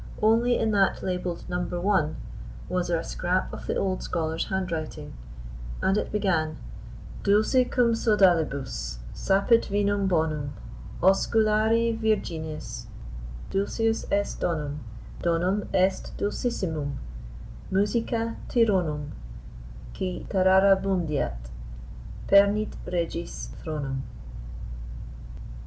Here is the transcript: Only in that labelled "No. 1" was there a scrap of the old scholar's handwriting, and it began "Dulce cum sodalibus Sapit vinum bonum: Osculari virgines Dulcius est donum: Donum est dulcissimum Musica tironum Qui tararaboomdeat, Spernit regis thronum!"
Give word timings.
Only 0.19 0.57
in 0.57 0.71
that 0.71 1.03
labelled 1.03 1.43
"No. 1.47 1.59
1" 1.61 2.15
was 2.69 2.87
there 2.87 2.97
a 2.97 3.03
scrap 3.03 3.53
of 3.53 3.67
the 3.67 3.75
old 3.75 4.01
scholar's 4.01 4.45
handwriting, 4.45 5.13
and 5.79 5.95
it 5.95 6.11
began 6.11 6.57
"Dulce 7.21 7.57
cum 7.69 7.93
sodalibus 7.93 8.97
Sapit 9.13 9.65
vinum 9.67 10.07
bonum: 10.07 10.53
Osculari 11.03 11.95
virgines 11.95 12.85
Dulcius 13.51 14.07
est 14.11 14.39
donum: 14.41 14.79
Donum 15.21 15.67
est 15.71 16.17
dulcissimum 16.17 16.97
Musica 17.69 18.37
tironum 18.49 19.11
Qui 19.93 20.25
tararaboomdeat, 20.31 21.49
Spernit 22.27 22.73
regis 22.91 23.49
thronum!" 23.61 24.01